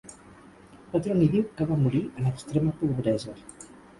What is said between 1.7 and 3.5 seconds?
va morir en extrema pobresa.